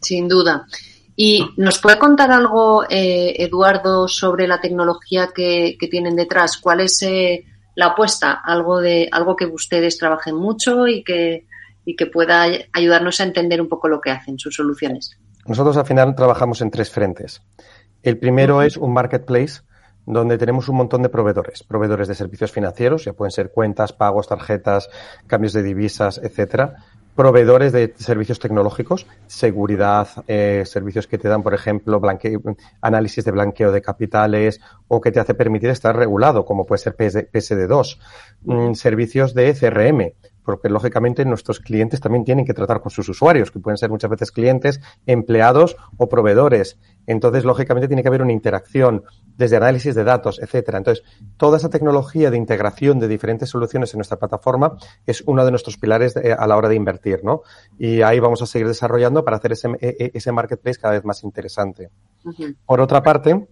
Sin 0.00 0.28
duda. 0.28 0.66
¿Y 1.16 1.44
nos 1.56 1.78
puede 1.78 1.98
contar 1.98 2.30
algo, 2.30 2.84
eh, 2.88 3.34
Eduardo, 3.38 4.06
sobre 4.06 4.46
la 4.46 4.60
tecnología 4.60 5.30
que, 5.34 5.76
que 5.78 5.88
tienen 5.88 6.14
detrás? 6.14 6.58
¿Cuál 6.58 6.80
es 6.80 7.02
eh, 7.02 7.44
la 7.78 7.86
apuesta, 7.86 8.32
algo 8.32 8.80
de 8.80 9.08
algo 9.12 9.36
que 9.36 9.46
ustedes 9.46 9.98
trabajen 9.98 10.34
mucho 10.34 10.88
y 10.88 11.04
que, 11.04 11.46
y 11.84 11.94
que 11.94 12.06
pueda 12.06 12.44
ayudarnos 12.72 13.20
a 13.20 13.22
entender 13.22 13.60
un 13.60 13.68
poco 13.68 13.86
lo 13.86 14.00
que 14.00 14.10
hacen, 14.10 14.36
sus 14.36 14.56
soluciones. 14.56 15.16
Nosotros 15.46 15.76
al 15.76 15.86
final 15.86 16.12
trabajamos 16.16 16.60
en 16.60 16.72
tres 16.72 16.90
frentes. 16.90 17.40
El 18.02 18.18
primero 18.18 18.56
uh 18.56 18.60
-huh. 18.62 18.66
es 18.66 18.76
un 18.76 18.92
marketplace 18.92 19.60
donde 20.06 20.38
tenemos 20.38 20.68
un 20.68 20.74
montón 20.74 21.02
de 21.02 21.08
proveedores, 21.08 21.62
proveedores 21.62 22.08
de 22.08 22.16
servicios 22.16 22.50
financieros, 22.50 23.04
ya 23.04 23.12
pueden 23.12 23.30
ser 23.30 23.52
cuentas, 23.52 23.92
pagos, 23.92 24.26
tarjetas, 24.26 24.88
cambios 25.28 25.52
de 25.52 25.62
divisas, 25.62 26.18
etcétera, 26.18 26.82
proveedores 27.18 27.72
de 27.72 27.92
servicios 27.96 28.38
tecnológicos, 28.38 29.08
seguridad, 29.26 30.06
eh, 30.28 30.62
servicios 30.64 31.08
que 31.08 31.18
te 31.18 31.26
dan, 31.26 31.42
por 31.42 31.52
ejemplo, 31.52 32.00
análisis 32.80 33.24
de 33.24 33.32
blanqueo 33.32 33.72
de 33.72 33.82
capitales 33.82 34.60
o 34.86 35.00
que 35.00 35.10
te 35.10 35.18
hace 35.18 35.34
permitir 35.34 35.70
estar 35.70 35.96
regulado, 35.96 36.44
como 36.44 36.64
puede 36.64 36.78
ser 36.78 36.94
PSD, 36.94 37.28
PSD2, 37.32 37.98
mm, 38.42 38.74
servicios 38.74 39.34
de 39.34 39.52
CRM, 39.52 40.14
porque 40.44 40.68
lógicamente 40.68 41.24
nuestros 41.24 41.58
clientes 41.58 42.00
también 42.00 42.24
tienen 42.24 42.46
que 42.46 42.54
tratar 42.54 42.80
con 42.80 42.92
sus 42.92 43.08
usuarios, 43.08 43.50
que 43.50 43.58
pueden 43.58 43.78
ser 43.78 43.90
muchas 43.90 44.10
veces 44.10 44.30
clientes, 44.30 44.80
empleados 45.04 45.76
o 45.96 46.08
proveedores. 46.08 46.78
Entonces, 47.08 47.44
lógicamente, 47.44 47.88
tiene 47.88 48.02
que 48.02 48.08
haber 48.10 48.22
una 48.22 48.32
interacción 48.32 49.02
desde 49.38 49.56
análisis 49.56 49.94
de 49.94 50.04
datos, 50.04 50.38
etcétera. 50.40 50.76
Entonces, 50.78 51.04
toda 51.38 51.56
esa 51.56 51.70
tecnología 51.70 52.30
de 52.30 52.36
integración 52.36 52.98
de 52.98 53.08
diferentes 53.08 53.48
soluciones 53.48 53.94
en 53.94 53.98
nuestra 53.98 54.18
plataforma 54.18 54.76
es 55.06 55.22
uno 55.26 55.44
de 55.44 55.50
nuestros 55.50 55.78
pilares 55.78 56.12
de, 56.12 56.32
a 56.34 56.46
la 56.46 56.56
hora 56.56 56.68
de 56.68 56.74
invertir, 56.74 57.24
¿no? 57.24 57.42
Y 57.78 58.02
ahí 58.02 58.20
vamos 58.20 58.42
a 58.42 58.46
seguir 58.46 58.68
desarrollando 58.68 59.24
para 59.24 59.38
hacer 59.38 59.52
ese, 59.52 59.68
ese 59.80 60.32
marketplace 60.32 60.80
cada 60.80 60.94
vez 60.94 61.04
más 61.04 61.22
interesante. 61.24 61.90
Uh 62.24 62.30
-huh. 62.32 62.56
Por 62.66 62.80
otra 62.80 63.02
parte, 63.02 63.48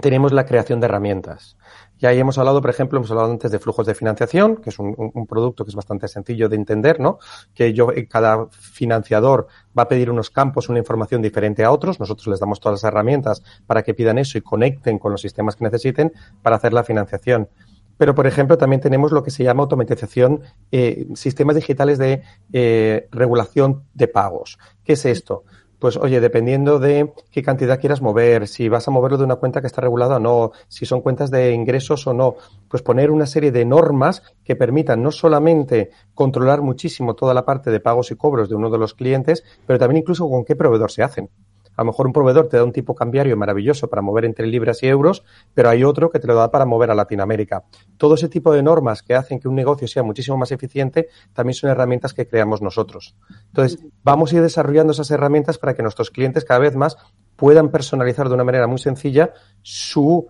tenemos 0.00 0.32
la 0.32 0.46
creación 0.46 0.80
de 0.80 0.86
herramientas. 0.86 1.56
Y 2.00 2.06
ahí 2.06 2.18
hemos 2.18 2.38
hablado, 2.38 2.60
por 2.60 2.70
ejemplo, 2.70 2.98
hemos 2.98 3.10
hablado 3.10 3.30
antes 3.30 3.50
de 3.50 3.58
flujos 3.58 3.86
de 3.86 3.94
financiación, 3.94 4.56
que 4.56 4.70
es 4.70 4.78
un, 4.78 5.26
producto 5.28 5.64
que 5.64 5.70
es 5.70 5.74
bastante 5.74 6.06
sencillo 6.06 6.48
de 6.48 6.56
entender, 6.56 7.00
¿no? 7.00 7.18
Que 7.54 7.72
yo, 7.72 7.90
eh, 7.92 8.06
cada 8.06 8.46
financiador 8.50 9.48
va 9.76 9.82
a 9.82 9.88
pedir 9.88 10.10
unos 10.10 10.30
campos, 10.30 10.68
una 10.68 10.78
información 10.78 11.22
diferente 11.22 11.64
a 11.64 11.72
otros. 11.72 11.98
Nosotros 11.98 12.28
les 12.28 12.40
damos 12.40 12.60
todas 12.60 12.82
las 12.82 12.88
herramientas 12.88 13.42
para 13.66 13.82
que 13.82 13.94
pidan 13.94 14.18
eso 14.18 14.38
y 14.38 14.42
conecten 14.42 14.98
con 14.98 15.10
los 15.10 15.20
sistemas 15.20 15.56
que 15.56 15.64
necesiten 15.64 16.12
para 16.42 16.56
hacer 16.56 16.72
la 16.72 16.84
financiación. 16.84 17.48
Pero, 17.96 18.14
por 18.14 18.28
ejemplo, 18.28 18.56
también 18.56 18.80
tenemos 18.80 19.10
lo 19.10 19.24
que 19.24 19.32
se 19.32 19.42
llama 19.42 19.64
automatización, 19.64 20.42
eh, 20.70 21.08
sistemas 21.14 21.56
digitales 21.56 21.98
de 21.98 22.22
eh, 22.52 23.08
regulación 23.10 23.82
de 23.92 24.06
pagos. 24.06 24.56
¿Qué 24.84 24.92
es 24.92 25.04
esto? 25.04 25.42
Pues 25.78 25.96
oye, 25.96 26.20
dependiendo 26.20 26.78
de 26.78 27.12
qué 27.30 27.42
cantidad 27.42 27.78
quieras 27.78 28.02
mover, 28.02 28.48
si 28.48 28.68
vas 28.68 28.88
a 28.88 28.90
moverlo 28.90 29.18
de 29.18 29.24
una 29.24 29.36
cuenta 29.36 29.60
que 29.60 29.66
está 29.66 29.80
regulada 29.80 30.16
o 30.16 30.20
no, 30.20 30.52
si 30.68 30.86
son 30.86 31.00
cuentas 31.00 31.30
de 31.30 31.52
ingresos 31.52 32.06
o 32.06 32.14
no, 32.14 32.36
pues 32.68 32.82
poner 32.82 33.10
una 33.10 33.26
serie 33.26 33.52
de 33.52 33.64
normas 33.64 34.22
que 34.44 34.56
permitan 34.56 35.02
no 35.02 35.12
solamente 35.12 35.90
controlar 36.14 36.62
muchísimo 36.62 37.14
toda 37.14 37.34
la 37.34 37.44
parte 37.44 37.70
de 37.70 37.80
pagos 37.80 38.10
y 38.10 38.16
cobros 38.16 38.48
de 38.48 38.56
uno 38.56 38.70
de 38.70 38.78
los 38.78 38.94
clientes, 38.94 39.44
pero 39.66 39.78
también 39.78 40.02
incluso 40.02 40.28
con 40.28 40.44
qué 40.44 40.56
proveedor 40.56 40.90
se 40.90 41.02
hacen. 41.02 41.30
A 41.78 41.82
lo 41.82 41.92
mejor 41.92 42.08
un 42.08 42.12
proveedor 42.12 42.48
te 42.48 42.56
da 42.56 42.64
un 42.64 42.72
tipo 42.72 42.92
cambiario 42.92 43.36
maravilloso 43.36 43.88
para 43.88 44.02
mover 44.02 44.24
entre 44.24 44.48
libras 44.48 44.82
y 44.82 44.88
euros, 44.88 45.22
pero 45.54 45.68
hay 45.68 45.84
otro 45.84 46.10
que 46.10 46.18
te 46.18 46.26
lo 46.26 46.34
da 46.34 46.50
para 46.50 46.66
mover 46.66 46.90
a 46.90 46.94
Latinoamérica. 46.96 47.62
Todo 47.96 48.16
ese 48.16 48.28
tipo 48.28 48.52
de 48.52 48.64
normas 48.64 49.04
que 49.04 49.14
hacen 49.14 49.38
que 49.38 49.46
un 49.46 49.54
negocio 49.54 49.86
sea 49.86 50.02
muchísimo 50.02 50.36
más 50.36 50.50
eficiente 50.50 51.08
también 51.32 51.54
son 51.54 51.70
herramientas 51.70 52.14
que 52.14 52.26
creamos 52.26 52.62
nosotros. 52.62 53.14
Entonces, 53.46 53.78
vamos 54.02 54.32
a 54.32 54.36
ir 54.36 54.42
desarrollando 54.42 54.92
esas 54.92 55.08
herramientas 55.12 55.56
para 55.56 55.74
que 55.74 55.82
nuestros 55.82 56.10
clientes 56.10 56.44
cada 56.44 56.58
vez 56.58 56.74
más 56.74 56.96
puedan 57.36 57.68
personalizar 57.68 58.28
de 58.28 58.34
una 58.34 58.42
manera 58.42 58.66
muy 58.66 58.78
sencilla 58.78 59.32
su 59.62 60.26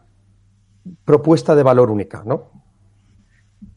propuesta 1.06 1.56
de 1.56 1.62
valor 1.62 1.90
única, 1.90 2.24
¿no? 2.26 2.67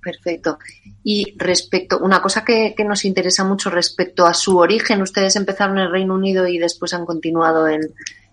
Perfecto. 0.02 0.58
Y 1.04 1.34
respecto, 1.38 2.00
una 2.00 2.22
cosa 2.22 2.44
que, 2.44 2.74
nos 2.86 3.06
interesa 3.06 3.44
mucho 3.44 3.70
respecto 3.70 4.26
a 4.26 4.34
su 4.34 4.58
origen, 4.58 5.02
ustedes 5.02 5.36
empezaron 5.36 5.78
en 5.78 5.86
el 5.86 5.92
Reino 5.92 6.16
Unido 6.16 6.48
y 6.48 6.58
después 6.58 6.94
han 6.94 7.06
continuado 7.06 7.68
en, 7.68 7.82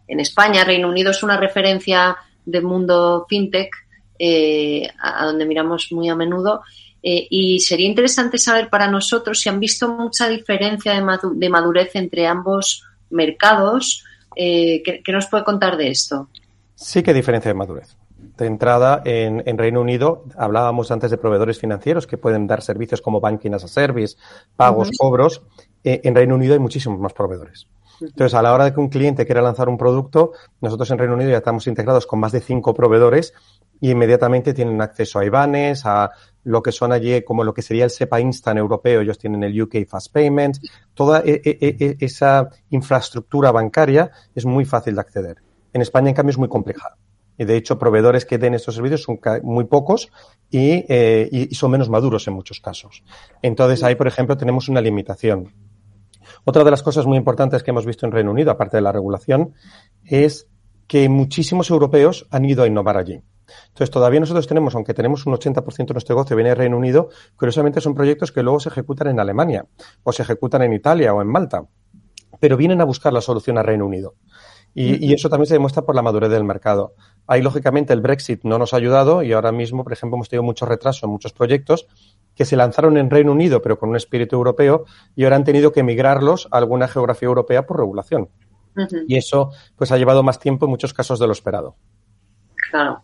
en 0.07 0.21
España. 0.21 0.65
Reino 0.65 0.89
Unido 0.89 1.11
es 1.11 1.23
una 1.23 1.37
referencia 1.37 2.17
del 2.45 2.63
mundo 2.63 3.27
fintech 3.29 3.71
eh, 4.19 4.89
a, 4.99 5.27
donde 5.27 5.45
miramos 5.45 5.89
muy 5.93 6.09
a 6.09 6.17
menudo. 6.17 6.63
Eh, 7.03 7.27
y 7.31 7.61
sería 7.61 7.87
interesante 7.87 8.39
saber 8.39 8.69
para 8.69 8.91
nosotros 8.91 9.41
si 9.41 9.49
han 9.49 9.61
visto 9.61 9.89
mucha 9.89 10.29
diferencia 10.29 10.93
de, 10.95 11.49
madurez 11.49 11.95
entre 11.95 12.27
ambos 12.27 12.85
mercados. 13.11 14.05
Eh, 14.35 14.83
¿qué, 14.83 15.13
nos 15.13 15.27
puede 15.27 15.45
contar 15.45 15.77
de 15.77 15.91
esto? 15.91 16.29
Sí 16.75 17.03
que 17.03 17.15
diferencia 17.15 17.51
de 17.51 17.55
madurez. 17.55 17.97
De 18.39 18.47
entrada, 18.47 19.03
en, 19.05 19.59
Reino 19.59 19.81
Unido 19.81 20.23
hablábamos 20.37 20.93
antes 20.93 21.11
de 21.11 21.19
proveedores 21.19 21.59
financieros 21.59 22.07
que 22.07 22.19
pueden 22.19 22.47
dar 22.47 22.63
servicios 22.63 23.03
como 23.03 23.21
banking 23.21 23.53
as 23.53 23.65
a 23.65 23.69
service, 23.69 24.17
pagos, 24.55 24.93
cobros. 24.97 25.43
Eh, 25.83 26.03
en 26.05 26.15
Reino 26.15 26.37
Unido 26.37 26.53
hay 26.53 26.61
muchísimos 26.61 27.01
más 27.01 27.13
proveedores. 27.13 27.67
Entonces, 28.01 28.35
a 28.35 28.43
la 28.43 28.55
hora 28.55 28.67
de 28.67 28.73
que 28.73 28.79
un 28.79 28.91
cliente 28.91 29.27
quiera 29.27 29.43
lanzar 29.43 29.69
un 29.69 29.77
producto, 29.77 30.35
nosotros 30.61 30.89
en 30.93 30.99
Reino 30.99 31.15
Unido 31.15 31.31
ya 31.31 31.39
estamos 31.39 31.67
integrados 31.67 32.07
con 32.07 32.21
más 32.21 32.31
de 32.31 32.41
cinco 32.41 32.73
proveedores 32.73 33.35
y 33.81 33.91
inmediatamente 33.91 34.55
tienen 34.55 34.81
acceso 34.81 35.19
a 35.19 35.25
IBANES, 35.25 35.85
a 35.85 36.13
lo 36.45 36.63
que 36.63 36.71
son 36.71 36.93
allí 36.93 37.23
como 37.23 37.43
lo 37.43 37.53
que 37.53 37.63
sería 37.63 37.83
el 37.83 37.91
SEPA 37.91 38.21
Instant 38.21 38.59
europeo, 38.59 39.01
ellos 39.01 39.19
tienen 39.19 39.43
el 39.43 39.61
UK 39.61 39.85
Fast 39.89 40.13
Payments, 40.13 40.61
toda 40.95 41.23
e, 41.25 41.43
e, 41.45 41.59
e, 41.61 41.97
esa 41.99 42.49
infraestructura 42.71 43.51
bancaria 43.51 44.13
es 44.33 44.47
muy 44.47 44.65
fácil 44.65 44.95
de 44.95 45.01
acceder. 45.01 45.37
En 45.73 45.83
España, 45.83 46.09
en 46.09 46.15
cambio, 46.15 46.31
es 46.31 46.39
muy 46.39 46.49
compleja. 46.49 46.97
De 47.45 47.57
hecho, 47.57 47.79
proveedores 47.79 48.27
que 48.27 48.39
den 48.39 48.55
estos 48.55 48.75
servicios 48.75 49.03
son 49.03 49.21
muy 49.43 49.65
pocos 49.65 50.11
y, 50.51 50.85
eh, 50.89 51.29
y 51.31 51.55
son 51.55 51.71
menos 51.71 51.89
maduros 51.89 52.27
en 52.27 52.35
muchos 52.35 52.61
casos. 52.61 53.05
Entonces, 53.43 53.83
ahí, 53.85 53.95
por 53.95 54.09
ejemplo, 54.09 54.37
tenemos 54.37 54.69
una 54.69 54.81
limitación. 54.81 55.55
Otra 56.45 56.65
de 56.65 56.71
las 56.71 56.83
cosas 56.83 57.07
muy 57.07 57.17
importantes 57.17 57.63
que 57.63 57.71
hemos 57.71 57.87
visto 57.87 58.07
en 58.07 58.13
Reino 58.13 58.31
Unido, 58.31 58.51
aparte 58.51 58.77
de 58.77 58.83
la 58.83 58.93
regulación, 58.93 59.55
es 60.05 60.49
que 60.87 61.09
muchísimos 61.09 61.71
europeos 61.71 62.27
han 62.31 62.45
ido 62.45 62.63
a 62.63 62.67
innovar 62.67 62.97
allí. 62.97 63.23
Entonces, 63.69 63.91
todavía 63.91 64.21
nosotros 64.21 64.47
tenemos, 64.47 64.75
aunque 64.75 64.95
tenemos 64.95 65.27
un 65.27 65.35
80% 65.35 65.87
de 65.87 65.95
nuestro 65.95 66.15
negocio 66.15 66.37
viene 66.37 66.51
de 66.51 66.55
Reino 66.55 66.77
Unido, 66.77 67.09
curiosamente 67.37 67.81
son 67.81 67.95
proyectos 67.95 68.33
que 68.33 68.43
luego 68.43 68.61
se 68.61 68.69
ejecutan 68.69 69.09
en 69.09 69.21
Alemania, 69.21 69.67
o 70.03 70.13
se 70.13 70.23
ejecutan 70.23 70.63
en 70.63 70.73
Italia 70.73 71.15
o 71.15 71.23
en 71.23 71.29
Malta, 71.29 71.65
pero 72.41 72.57
vienen 72.57 72.81
a 72.81 72.85
buscar 72.85 73.13
la 73.13 73.21
solución 73.21 73.59
a 73.59 73.63
Reino 73.63 73.87
Unido. 73.87 74.15
Y, 74.75 75.13
eso 75.13 75.29
también 75.29 75.47
se 75.47 75.55
demuestra 75.55 75.83
por 75.83 75.95
la 75.95 76.03
madurez 76.03 76.31
del 76.31 76.45
mercado. 76.45 76.95
Ahí, 77.27 77.43
lógicamente, 77.43 77.93
el 77.93 78.01
Brexit 78.01 78.45
no 78.45 78.59
nos 78.59 78.75
ha 78.75 78.77
ayudado 78.77 79.23
y 79.25 79.33
ahora 79.33 79.51
mismo, 79.51 79.83
por 79.83 79.93
ejemplo, 79.93 80.17
hemos 80.17 80.29
tenido 80.29 80.45
mucho 80.45 80.67
retraso 80.67 81.07
en 81.07 81.13
muchos 81.13 81.33
proyectos 81.33 81.89
que 82.35 82.45
se 82.45 82.55
lanzaron 82.55 82.97
en 82.97 83.11
Reino 83.11 83.33
Unido, 83.33 83.61
pero 83.61 83.79
con 83.79 83.89
un 83.89 83.97
espíritu 83.97 84.37
europeo, 84.37 84.85
y 85.17 85.25
ahora 85.25 85.35
han 85.35 85.45
tenido 85.45 85.73
que 85.73 85.83
migrarlos 85.83 86.47
a 86.53 86.59
alguna 86.59 86.87
geografía 86.87 87.27
europea 87.27 87.67
por 87.67 87.79
regulación. 87.79 88.29
Y 89.09 89.17
eso, 89.17 89.51
pues, 89.75 89.91
ha 89.91 89.99
llevado 89.99 90.23
más 90.23 90.39
tiempo 90.39 90.67
en 90.67 90.71
muchos 90.71 90.95
casos 90.95 91.19
de 91.19 91.27
lo 91.27 91.33
esperado. 91.33 91.75
Claro. 92.71 93.03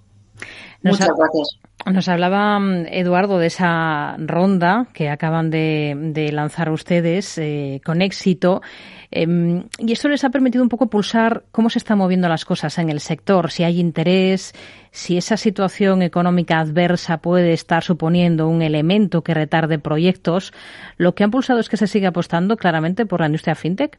Muchas 0.84 1.08
gracias. 1.16 1.58
Nos 1.90 2.08
hablaba 2.08 2.58
mm, 2.58 2.86
Eduardo 2.90 3.38
de 3.38 3.46
esa 3.46 4.16
ronda 4.18 4.86
que 4.92 5.08
acaban 5.08 5.50
de, 5.50 6.30
lanzar 6.32 6.70
ustedes 6.70 7.38
eh, 7.38 7.80
con 7.84 8.02
éxito. 8.02 8.62
Em, 9.10 9.64
y 9.78 9.92
esto 9.92 10.08
les 10.08 10.24
ha 10.24 10.30
permitido 10.30 10.62
un 10.62 10.68
poco 10.68 10.88
pulsar 10.88 11.44
cómo 11.52 11.70
se 11.70 11.78
están 11.78 11.98
moviendo 11.98 12.28
las 12.28 12.44
cosas 12.44 12.78
en 12.78 12.90
el 12.90 13.00
sector, 13.00 13.50
si 13.50 13.64
hay 13.64 13.80
interés, 13.80 14.54
si 14.90 15.16
esa 15.16 15.36
situación 15.36 16.02
económica 16.02 16.58
adversa 16.58 17.18
puede 17.18 17.52
estar 17.52 17.82
suponiendo 17.82 18.48
un 18.48 18.62
elemento 18.62 19.22
que 19.22 19.34
retarde 19.34 19.78
proyectos. 19.78 20.52
Lo 20.96 21.14
que 21.14 21.24
han 21.24 21.30
pulsado 21.30 21.60
es 21.60 21.68
que 21.68 21.76
se 21.76 21.86
sigue 21.86 22.06
apostando 22.06 22.56
claramente 22.56 23.06
por 23.06 23.20
la 23.20 23.26
industria 23.26 23.54
fintech. 23.54 23.98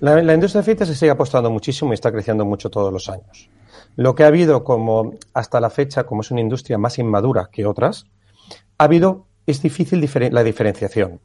La, 0.00 0.22
la 0.22 0.34
industria 0.34 0.62
fintech 0.62 0.88
se 0.88 0.94
sigue 0.94 1.12
apostando 1.12 1.50
muchísimo 1.50 1.92
y 1.92 1.94
está 1.94 2.12
creciendo 2.12 2.44
mucho 2.44 2.68
todos 2.68 2.92
los 2.92 3.08
años. 3.08 3.48
Lo 3.96 4.14
que 4.14 4.24
ha 4.24 4.28
habido 4.28 4.64
como 4.64 5.14
hasta 5.34 5.60
la 5.60 5.70
fecha, 5.70 6.04
como 6.04 6.22
es 6.22 6.30
una 6.30 6.40
industria 6.40 6.78
más 6.78 6.98
inmadura 6.98 7.48
que 7.52 7.66
otras, 7.66 8.06
ha 8.78 8.84
habido, 8.84 9.26
es 9.46 9.62
difícil 9.62 10.00
la 10.32 10.42
diferenciación. 10.42 11.20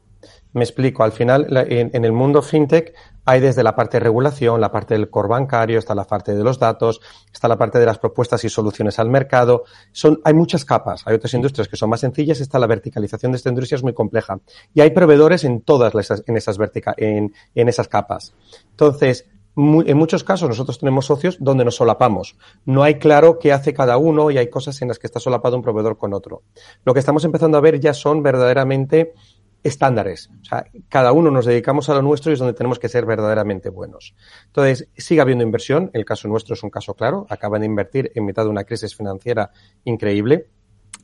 Me 0.52 0.64
explico, 0.64 1.04
al 1.04 1.12
final 1.12 1.46
en, 1.68 2.04
el 2.04 2.12
mundo 2.12 2.40
fintech 2.40 2.94
hay 3.26 3.40
desde 3.40 3.62
la 3.62 3.74
parte 3.74 3.98
de 3.98 4.04
regulación, 4.04 4.60
la 4.60 4.72
parte 4.72 4.94
del 4.94 5.10
core 5.10 5.28
bancario, 5.28 5.78
está 5.78 5.94
la 5.94 6.04
parte 6.04 6.34
de 6.34 6.42
los 6.42 6.58
datos, 6.58 7.00
está 7.30 7.46
la 7.46 7.58
parte 7.58 7.78
de 7.78 7.84
las 7.84 7.98
propuestas 7.98 8.42
y 8.44 8.48
soluciones 8.48 8.98
al 8.98 9.10
mercado. 9.10 9.64
Son, 9.92 10.18
hay 10.24 10.32
muchas 10.32 10.64
capas, 10.64 11.02
hay 11.06 11.14
otras 11.14 11.34
industrias 11.34 11.68
que 11.68 11.76
son 11.76 11.90
más 11.90 12.00
sencillas, 12.00 12.40
está 12.40 12.58
la 12.58 12.66
verticalización 12.66 13.32
de 13.32 13.36
esta 13.36 13.50
industria 13.50 13.76
es 13.76 13.82
muy 13.82 13.92
compleja. 13.92 14.38
Y 14.72 14.80
hay 14.80 14.90
proveedores 14.90 15.44
en 15.44 15.60
todas 15.60 15.94
esas, 15.94 16.22
en 16.26 16.36
esas, 16.36 16.58
en, 16.96 17.34
en 17.54 17.68
esas 17.68 17.88
capas. 17.88 18.32
Entonces, 18.70 19.26
en 19.56 19.96
muchos 19.96 20.22
casos 20.22 20.48
nosotros 20.48 20.78
tenemos 20.78 21.06
socios 21.06 21.38
donde 21.40 21.64
nos 21.64 21.76
solapamos. 21.76 22.36
No 22.66 22.82
hay 22.82 22.96
claro 22.96 23.38
qué 23.38 23.52
hace 23.52 23.72
cada 23.72 23.96
uno 23.96 24.30
y 24.30 24.36
hay 24.38 24.50
cosas 24.50 24.80
en 24.82 24.88
las 24.88 24.98
que 24.98 25.06
está 25.06 25.18
solapado 25.18 25.56
un 25.56 25.62
proveedor 25.62 25.96
con 25.96 26.12
otro. 26.12 26.42
Lo 26.84 26.92
que 26.92 27.00
estamos 27.00 27.24
empezando 27.24 27.56
a 27.56 27.62
ver 27.62 27.80
ya 27.80 27.94
son 27.94 28.22
verdaderamente 28.22 29.14
estándares. 29.62 30.30
O 30.42 30.44
sea, 30.44 30.66
cada 30.88 31.12
uno 31.12 31.30
nos 31.30 31.46
dedicamos 31.46 31.88
a 31.88 31.94
lo 31.94 32.02
nuestro 32.02 32.30
y 32.30 32.34
es 32.34 32.38
donde 32.38 32.54
tenemos 32.54 32.78
que 32.78 32.88
ser 32.88 33.06
verdaderamente 33.06 33.70
buenos. 33.70 34.14
Entonces, 34.46 34.88
sigue 34.96 35.20
habiendo 35.20 35.42
inversión. 35.42 35.90
El 35.92 36.04
caso 36.04 36.28
nuestro 36.28 36.54
es 36.54 36.62
un 36.62 36.70
caso 36.70 36.94
claro. 36.94 37.26
Acaban 37.28 37.60
de 37.60 37.66
invertir 37.66 38.12
en 38.14 38.24
mitad 38.24 38.44
de 38.44 38.50
una 38.50 38.64
crisis 38.64 38.94
financiera 38.94 39.50
increíble. 39.84 40.48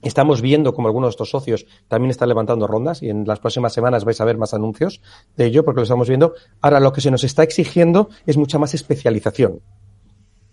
Estamos 0.02 0.42
viendo 0.42 0.74
como 0.74 0.88
algunos 0.88 1.08
de 1.08 1.10
estos 1.10 1.30
socios 1.30 1.66
también 1.88 2.10
están 2.10 2.28
levantando 2.28 2.66
rondas 2.66 3.02
y 3.02 3.08
en 3.08 3.24
las 3.24 3.38
próximas 3.38 3.72
semanas 3.72 4.04
vais 4.04 4.20
a 4.20 4.24
ver 4.24 4.36
más 4.36 4.52
anuncios 4.52 5.00
de 5.36 5.46
ello 5.46 5.64
porque 5.64 5.80
lo 5.80 5.84
estamos 5.84 6.08
viendo. 6.08 6.34
Ahora, 6.60 6.80
lo 6.80 6.92
que 6.92 7.00
se 7.00 7.10
nos 7.10 7.22
está 7.24 7.44
exigiendo 7.44 8.08
es 8.26 8.36
mucha 8.36 8.58
más 8.58 8.74
especialización. 8.74 9.60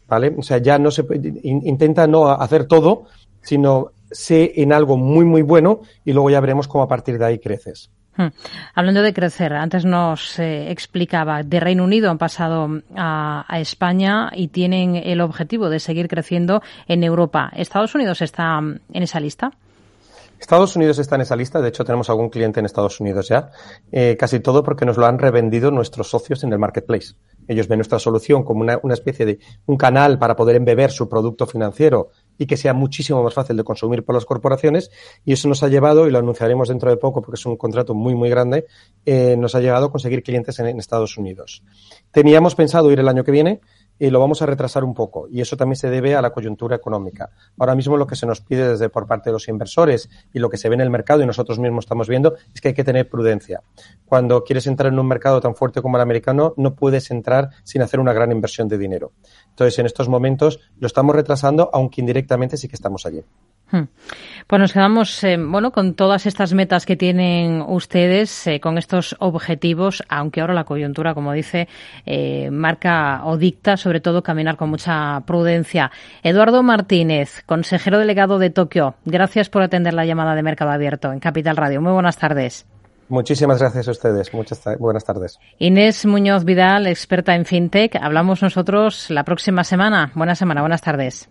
¿Vale? 0.07 0.35
O 0.37 0.43
sea, 0.43 0.57
ya 0.57 0.79
no 0.79 0.91
se 0.91 1.05
intenta 1.43 2.07
no 2.07 2.29
hacer 2.29 2.65
todo, 2.65 3.03
sino 3.41 3.91
sé 4.11 4.53
en 4.55 4.73
algo 4.73 4.97
muy, 4.97 5.25
muy 5.25 5.41
bueno 5.41 5.81
y 6.03 6.13
luego 6.13 6.29
ya 6.29 6.39
veremos 6.39 6.67
cómo 6.67 6.83
a 6.83 6.87
partir 6.87 7.17
de 7.17 7.25
ahí 7.25 7.39
creces. 7.39 7.91
Hmm. 8.15 8.27
Hablando 8.75 9.01
de 9.01 9.13
crecer, 9.13 9.53
antes 9.53 9.85
nos 9.85 10.39
eh, 10.39 10.71
explicaba, 10.71 11.43
de 11.43 11.59
Reino 11.59 11.83
Unido 11.83 12.09
han 12.09 12.17
pasado 12.17 12.67
a, 12.95 13.45
España 13.59 14.31
y 14.35 14.49
tienen 14.49 14.95
el 14.95 15.21
objetivo 15.21 15.69
de 15.69 15.79
seguir 15.79 16.07
creciendo 16.07 16.61
en 16.87 17.03
Europa. 17.03 17.51
¿Estados 17.55 17.95
Unidos 17.95 18.21
está 18.21 18.59
en 18.59 19.03
esa 19.03 19.19
lista? 19.19 19.51
Estados 20.39 20.75
Unidos 20.75 20.99
está 20.99 21.15
en 21.15 21.21
esa 21.21 21.35
lista, 21.35 21.61
de 21.61 21.67
hecho 21.67 21.83
tenemos 21.83 22.09
algún 22.09 22.29
cliente 22.29 22.61
en 22.61 22.65
Estados 22.65 22.99
Unidos 23.01 23.27
ya, 23.27 23.51
eh, 23.91 24.15
casi 24.17 24.39
todo 24.39 24.63
porque 24.63 24.85
nos 24.85 24.97
lo 24.97 25.05
han 25.05 25.19
revendido 25.19 25.69
nuestros 25.69 26.09
socios 26.09 26.43
en 26.45 26.53
el 26.53 26.59
marketplace. 26.59 27.15
Ellos 27.47 27.67
ven 27.67 27.79
nuestra 27.79 27.99
solución 27.99 28.43
como 28.43 28.61
una, 28.61 28.79
una 28.81 28.93
especie 28.93 29.25
de 29.25 29.39
un 29.65 29.75
canal 29.75 30.17
para 30.17 30.35
poder 30.37 30.55
embeber 30.55 30.91
su 30.91 31.09
producto 31.09 31.45
financiero 31.45 32.11
y 32.39 32.47
que 32.47 32.57
sea 32.57 32.73
muchísimo 32.73 33.21
más 33.21 33.35
fácil 33.35 33.55
de 33.57 33.63
consumir 33.63 34.03
por 34.03 34.15
las 34.15 34.25
corporaciones. 34.25 34.89
Y 35.23 35.33
eso 35.33 35.47
nos 35.47 35.61
ha 35.61 35.67
llevado, 35.67 36.07
y 36.07 36.11
lo 36.11 36.17
anunciaremos 36.17 36.69
dentro 36.69 36.89
de 36.89 36.97
poco 36.97 37.21
porque 37.21 37.35
es 37.35 37.45
un 37.45 37.57
contrato 37.57 37.93
muy, 37.93 38.15
muy 38.15 38.29
grande, 38.29 38.65
eh, 39.05 39.35
nos 39.37 39.53
ha 39.53 39.59
llevado 39.59 39.87
a 39.87 39.91
conseguir 39.91 40.23
clientes 40.23 40.57
en 40.57 40.79
Estados 40.79 41.17
Unidos. 41.17 41.61
Teníamos 42.11 42.55
pensado 42.55 42.91
ir 42.91 42.99
el 42.99 43.09
año 43.09 43.23
que 43.23 43.31
viene, 43.31 43.59
y 43.99 44.09
lo 44.09 44.19
vamos 44.19 44.41
a 44.41 44.45
retrasar 44.45 44.83
un 44.83 44.93
poco. 44.93 45.27
Y 45.29 45.41
eso 45.41 45.57
también 45.57 45.75
se 45.75 45.89
debe 45.89 46.15
a 46.15 46.21
la 46.21 46.31
coyuntura 46.31 46.75
económica. 46.75 47.29
Ahora 47.57 47.75
mismo 47.75 47.97
lo 47.97 48.07
que 48.07 48.15
se 48.15 48.25
nos 48.25 48.41
pide 48.41 48.69
desde 48.69 48.89
por 48.89 49.05
parte 49.05 49.29
de 49.29 49.33
los 49.33 49.47
inversores 49.47 50.09
y 50.33 50.39
lo 50.39 50.49
que 50.49 50.57
se 50.57 50.69
ve 50.69 50.75
en 50.75 50.81
el 50.81 50.89
mercado 50.89 51.21
y 51.21 51.25
nosotros 51.25 51.59
mismos 51.59 51.85
estamos 51.85 52.07
viendo 52.07 52.35
es 52.53 52.61
que 52.61 52.69
hay 52.69 52.73
que 52.73 52.83
tener 52.83 53.09
prudencia. 53.09 53.61
Cuando 54.05 54.43
quieres 54.43 54.65
entrar 54.67 54.91
en 54.91 54.99
un 54.99 55.07
mercado 55.07 55.41
tan 55.41 55.55
fuerte 55.55 55.81
como 55.81 55.97
el 55.97 56.01
americano, 56.01 56.53
no 56.57 56.75
puedes 56.75 57.11
entrar 57.11 57.49
sin 57.63 57.81
hacer 57.81 57.99
una 57.99 58.13
gran 58.13 58.31
inversión 58.31 58.67
de 58.67 58.77
dinero. 58.77 59.11
Entonces, 59.49 59.77
en 59.79 59.85
estos 59.85 60.07
momentos 60.07 60.59
lo 60.79 60.87
estamos 60.87 61.15
retrasando, 61.15 61.69
aunque 61.73 62.01
indirectamente 62.01 62.57
sí 62.57 62.67
que 62.67 62.75
estamos 62.75 63.05
allí. 63.05 63.23
Hmm. 63.71 63.83
Pues 64.47 64.59
nos 64.59 64.73
quedamos 64.73 65.23
eh, 65.23 65.37
bueno 65.37 65.71
con 65.71 65.93
todas 65.93 66.25
estas 66.25 66.53
metas 66.53 66.85
que 66.85 66.95
tienen 66.95 67.61
ustedes, 67.61 68.47
eh, 68.47 68.59
con 68.59 68.77
estos 68.79 69.15
objetivos, 69.19 70.03
aunque 70.09 70.41
ahora 70.41 70.55
la 70.55 70.63
coyuntura, 70.63 71.13
como 71.13 71.33
dice, 71.33 71.67
eh, 72.05 72.49
marca 72.51 73.21
o 73.25 73.37
dicta 73.37 73.77
sobre 73.77 74.01
todo 74.01 74.23
caminar 74.23 74.57
con 74.57 74.69
mucha 74.69 75.21
prudencia. 75.27 75.91
Eduardo 76.23 76.63
Martínez, 76.63 77.43
consejero 77.45 77.99
delegado 77.99 78.39
de 78.39 78.49
Tokio, 78.49 78.95
gracias 79.05 79.49
por 79.49 79.61
atender 79.61 79.93
la 79.93 80.05
llamada 80.05 80.33
de 80.33 80.41
Mercado 80.41 80.71
Abierto 80.71 81.11
en 81.11 81.19
Capital 81.19 81.55
Radio. 81.55 81.81
Muy 81.81 81.93
buenas 81.93 82.17
tardes. 82.17 82.65
Muchísimas 83.07 83.59
gracias 83.59 83.87
a 83.87 83.91
ustedes. 83.91 84.33
Muchas 84.33 84.63
buenas 84.79 85.03
tardes. 85.03 85.39
Inés 85.57 86.05
Muñoz 86.05 86.43
Vidal, 86.45 86.85
experta 86.87 87.35
en 87.35 87.45
FinTech. 87.45 87.95
Hablamos 87.95 88.41
nosotros 88.43 89.09
la 89.09 89.23
próxima 89.23 89.63
semana. 89.63 90.11
Buena 90.13 90.35
semana, 90.35 90.61
buenas 90.61 90.81
tardes. 90.81 91.29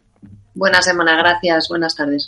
Buena 0.54 0.82
semana, 0.82 1.16
gracias. 1.16 1.68
Buenas 1.68 1.94
tardes. 1.94 2.26